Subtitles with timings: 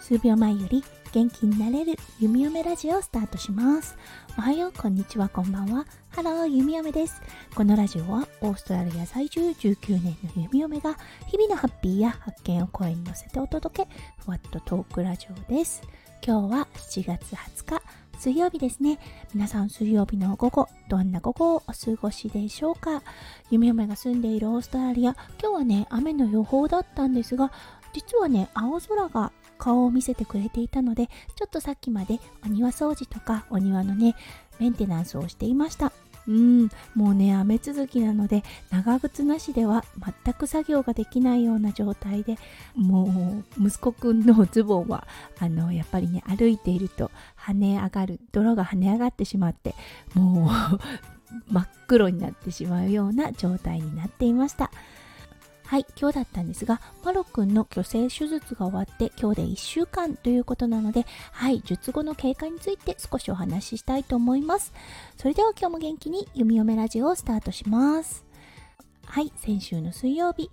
[0.00, 3.96] 数秒前より元気になれる夢嫁ラジオをスタートします。
[4.38, 5.84] おはようこんにちはこんばんは。
[6.10, 7.20] ハロー夢嫁です。
[7.54, 10.96] このラジオはオーストラリア在住19年の夢嫁が
[11.26, 13.88] 日々のハッピーや発見を声に乗せてお届け。
[14.24, 15.82] ふわっとトークラジオです。
[16.24, 17.82] 今日は7月20日
[18.18, 18.98] 水曜日ですね。
[19.34, 23.02] 皆さん水曜日の午後、どんな午後をお過ごしでしょうか？
[23.50, 27.52] 夢嫁が住んでいるオーストラリア、今日はね、雨の予報だったんですが、
[27.92, 34.16] 実はね、青空が顔を見せてくれていたので、ちょっとさっきまでお庭掃除とかお庭のね、
[34.58, 35.92] メンテナンスをしていました。
[36.28, 39.84] うん、もうね、雨続きなので、長靴なしでは
[40.24, 42.36] 全く作業ができないような状態で、
[42.74, 45.06] もう、息子くんのズボンは、
[45.38, 47.12] あの、やっぱりね、歩いていると
[47.46, 49.74] 跳ね上がる、泥が跳ね上がってしまって、
[50.14, 50.50] もう
[51.52, 54.70] 真っ黒になってしまうような状態になっていました。
[55.66, 64.72] はい、今日だったんですが、マロくんの虚勢手術が終わって今日で1週間ということなので、はい、術後の経過について少しお話ししたいと思います。
[65.16, 68.24] それでは今日も元気に弓嫁ラジオをスタートします。
[69.06, 70.50] はい、先週の水曜日、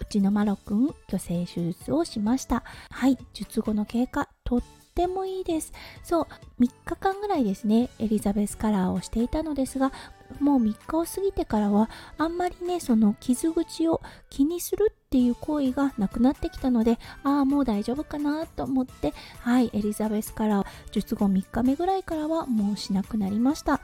[0.00, 2.64] うちのマロくん、虚勢手術をしました。
[2.90, 4.62] はい、術後の経過、とっ
[4.98, 5.72] てもいいです。
[6.02, 6.26] そう、
[6.60, 9.92] 3日間ぐらいですね、エリザベスカラーをしていたのですが、
[10.40, 23.80] もう3日を過ぎてからはあんまりねその傷口を気にするっていう行為がなくなってきたのでああもう大丈夫かなと思ってはいエリザベスから術後3日目ぐらいからはもうしなくなりました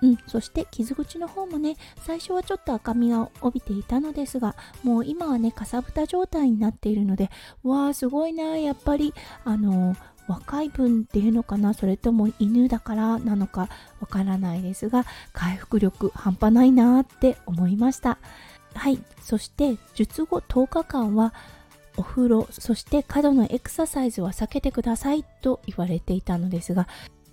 [0.00, 7.30] うん、そして傷口の方もね最初はちょっと赤みが帯びていたのですがもう今はねかさぶた状態になっているので
[7.64, 9.12] わあすごいなやっぱり
[9.44, 9.96] あの
[10.28, 13.68] 若い分っていうのかなそれとも犬だからなのか
[14.00, 18.18] わからないですが回復力半端ないなって思いました。
[18.74, 19.02] はい。
[19.20, 21.34] そして術後10日間は
[21.96, 26.86] お風呂そして過度のエクササイズは避けてくださいと言われていたのですが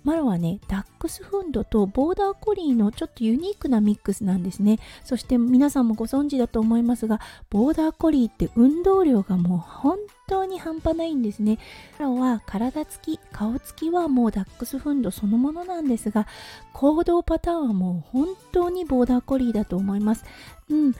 [0.06, 4.78] マロはねダックスフンドとボーダーコリーのちょっとユニークなミックスなんですね。
[5.04, 11.58] そして皆さんもご存知だと思いますがボーダーコリーって運動量がもう本当に半端ないんですね。
[11.98, 16.28] マロは体つき顔つきはもうダックスフンドそのものなんですが
[16.72, 20.24] 行動パターンはもう本当にボーダーコリーだと思います。
[20.70, 20.92] うん。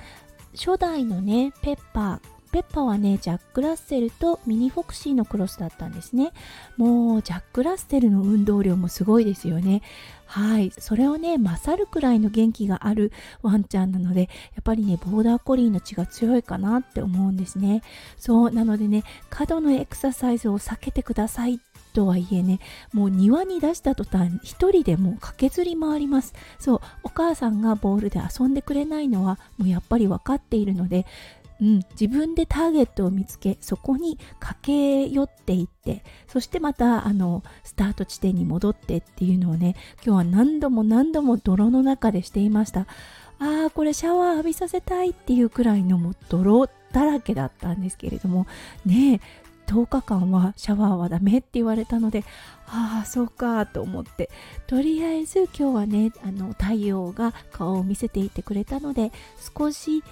[0.57, 6.33] 初代のねペッパーペッパーはね、ジャック・ラッセルとミニ・フォクシーのクロスだったんですね。
[6.79, 9.83] もう、ジャック・ラッセルの運動量もすごいですよね。
[10.25, 10.73] はい。
[10.79, 13.13] それをね、勝るくらいの元気がある
[13.43, 14.27] ワンちゃんなので、や
[14.61, 17.83] っぱりね、ボーダーコリーの血が強いかなって思うんですね。
[18.17, 18.51] そう。
[18.51, 21.61] なのでね、過度のエクササイズを避けてください
[21.93, 22.61] とはいえね、
[22.95, 26.33] もう庭に出した途端、一人でもう駆けずり回ります。
[26.59, 26.81] そう。
[27.03, 31.05] お母さんがボールで遊んでくれないのは、もうやっぱり分かっているので、
[31.61, 39.75] うん、自分でターゲットを見つけそこに駆け寄っていってそしてまたあのスタート地点に戻ってっていうのをね
[40.05, 42.87] 今日は何度も何度も泥の中でしていました。
[43.39, 48.47] あーこれシャワー浴びさせたいっていうくらいのもう泥だらけだったんですけれども
[48.87, 52.25] ねえ10日間はシャワーはダメって言われたので
[52.67, 54.31] ああそうかと思って
[54.67, 59.13] とりあえず今日はねあの太陽が顔を見せていてくれたので
[59.57, 60.03] 少し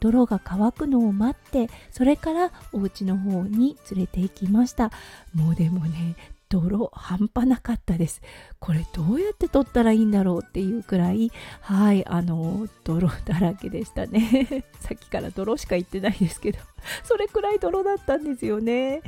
[0.00, 4.90] 泥が乾くのを待ってそれからお家の方に連れて行きました。
[5.34, 6.16] もうでもね
[6.48, 8.22] 泥半端なかったです。
[8.58, 14.64] これどうやって取ったらいいんだろうっていうくらいはいあの泥だらけでしたね。
[14.80, 16.58] さっきから泥しか言ってないですけど
[17.04, 19.02] それくらい泥だったんですよね。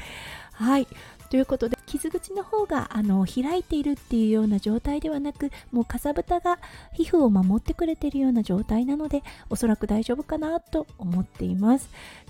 [0.52, 0.86] はい。
[1.30, 6.58] ということで傷口の方があの開いているっていうような状態ではなくもうかさぶたが
[6.92, 11.88] 皮膚を守ってくれているような状態なのでおそらく大丈夫かなと思っています。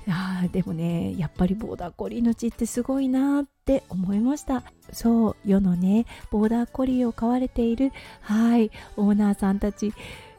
[0.09, 4.63] あでもねやっぱりボーダーコリーの血ってすごいなって思いました。
[4.93, 9.95] そう世のねボーダーコリーを飼われているはいオーナーさんたち。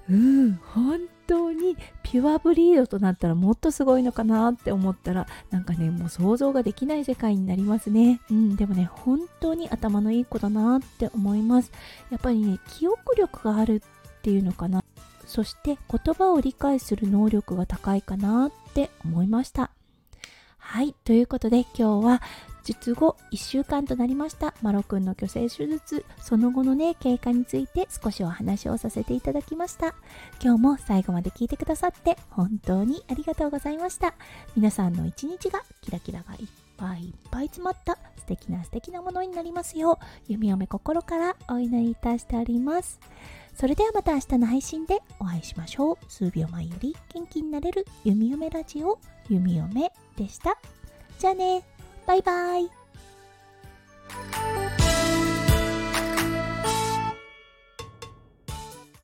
[0.10, 1.78] うん本当に
[2.12, 8.19] ピュアブリードとなったらもっとすごいのかなって思ったらなんかねもう想像ができない世界になりますね。
[8.30, 11.72] うんでもね本当に頭のいい子だなって思います。
[12.10, 14.84] やっぱりね記憶力があるっていうのかな。
[15.25, 19.72] そして言葉を理解する能力が高いかなって思いました。
[20.57, 22.22] はいということで今日は
[22.63, 24.54] 術後1週間となりました。
[24.62, 29.96] マロくんの虚勢手術その後のね経過について少しお話をさせていただきました。
[30.42, 34.13] 今日も最後まで聞いてくださって本当にありがとうございました。
[34.56, 36.48] 皆さんの一日がキラキラがいっ
[36.78, 43.00] ぱいいっぱい詰まった素敵な素敵なものになりますよう弓嫁心からお祈りいたしております。
[43.54, 45.98] それではまた明日の配信でお会いしましょう。
[46.07, 49.00] 数秒前より元気になれる弓嫁ラジオ、
[49.30, 50.57] 弓嫁でした。
[51.19, 51.62] じゃあね、
[52.06, 52.69] バイバイ。